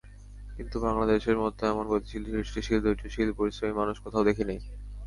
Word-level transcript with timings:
কিন্তু 0.57 0.75
বাংলাদেশের 0.85 1.37
মতো 1.43 1.61
এমন 1.67 1.85
গতিশীল, 1.91 2.23
সৃষ্টিশীল, 2.31 2.77
ধৈর্যশীল, 2.85 3.29
পরিশ্রমী 3.39 3.73
মানুষ 3.81 3.95
কোথাও 4.03 4.27
দেখিনি। 4.29 4.55